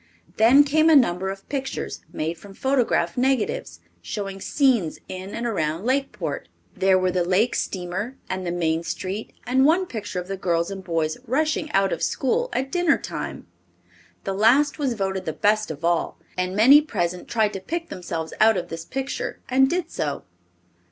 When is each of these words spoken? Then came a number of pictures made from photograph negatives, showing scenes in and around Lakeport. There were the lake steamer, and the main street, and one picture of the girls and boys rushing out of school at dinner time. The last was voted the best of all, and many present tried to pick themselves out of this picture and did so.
Then 0.37 0.63
came 0.63 0.89
a 0.89 0.95
number 0.95 1.29
of 1.29 1.47
pictures 1.47 2.01
made 2.11 2.35
from 2.35 2.55
photograph 2.55 3.15
negatives, 3.17 3.81
showing 4.01 4.41
scenes 4.41 4.97
in 5.07 5.35
and 5.35 5.45
around 5.45 5.85
Lakeport. 5.85 6.49
There 6.75 6.97
were 6.97 7.11
the 7.11 7.23
lake 7.23 7.53
steamer, 7.53 8.15
and 8.27 8.43
the 8.43 8.49
main 8.51 8.81
street, 8.81 9.31
and 9.45 9.63
one 9.63 9.85
picture 9.85 10.19
of 10.19 10.27
the 10.27 10.37
girls 10.37 10.71
and 10.71 10.83
boys 10.83 11.19
rushing 11.27 11.71
out 11.73 11.93
of 11.93 12.01
school 12.01 12.49
at 12.51 12.71
dinner 12.71 12.97
time. 12.97 13.45
The 14.23 14.33
last 14.33 14.79
was 14.79 14.95
voted 14.95 15.25
the 15.25 15.33
best 15.33 15.69
of 15.69 15.85
all, 15.85 16.17
and 16.35 16.55
many 16.55 16.81
present 16.81 17.27
tried 17.27 17.53
to 17.53 17.59
pick 17.59 17.89
themselves 17.89 18.33
out 18.41 18.57
of 18.57 18.69
this 18.69 18.85
picture 18.85 19.39
and 19.49 19.69
did 19.69 19.91
so. 19.91 20.23